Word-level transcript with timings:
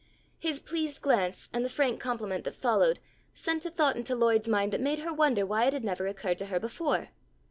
His 0.39 0.59
pleased 0.59 1.03
glance 1.03 1.47
and 1.53 1.63
the 1.63 1.69
frank 1.69 1.99
compliment 2.01 2.43
that 2.45 2.55
followed 2.55 2.97
sent 3.35 3.65
a 3.67 3.69
thought 3.69 3.95
into 3.95 4.15
Lloyd's 4.15 4.49
mind 4.49 4.73
that 4.73 4.81
made 4.81 4.97
her 4.97 5.13
wonder 5.13 5.45
why 5.45 5.65
it 5.65 5.73
had 5.73 5.83
never 5.83 6.07
occurred 6.07 6.39
to 6.39 6.47
her 6.47 6.59
before. 6.59 7.09